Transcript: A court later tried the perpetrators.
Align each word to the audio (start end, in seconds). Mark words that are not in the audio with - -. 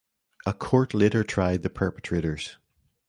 A 0.47 0.53
court 0.55 0.95
later 0.95 1.23
tried 1.23 1.61
the 1.61 1.69
perpetrators. 1.69 2.57